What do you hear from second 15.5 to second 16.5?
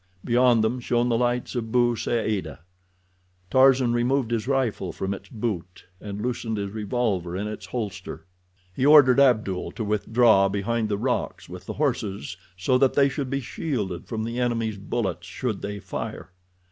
they fire.